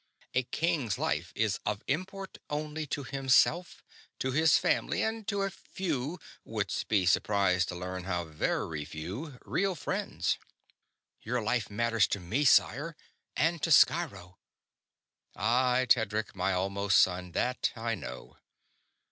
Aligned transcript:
A 0.33 0.41
king's 0.41 0.97
life 0.97 1.31
is 1.35 1.59
of 1.63 1.83
import 1.87 2.39
only 2.49 2.87
to 2.87 3.03
himself, 3.03 3.83
to 4.17 4.31
his 4.31 4.57
Family, 4.57 5.03
and 5.03 5.27
to 5.27 5.43
a 5.43 5.51
few 5.51 6.17
wouldst 6.43 6.87
be 6.87 7.05
surprised 7.05 7.67
to 7.67 7.75
learn 7.75 8.05
how 8.05 8.23
very 8.25 8.83
few 8.83 9.37
real 9.45 9.75
friends." 9.75 10.39
"Your 11.21 11.43
life 11.43 11.69
matters 11.69 12.07
to 12.07 12.19
me, 12.19 12.45
sire 12.45 12.95
and 13.35 13.61
to 13.61 13.69
Sciro!" 13.69 14.39
"Aye, 15.35 15.85
Tedric 15.87 16.33
my 16.35 16.51
almost 16.51 16.97
son, 16.97 17.33
that 17.33 17.71
I 17.75 17.93
know. 17.93 18.37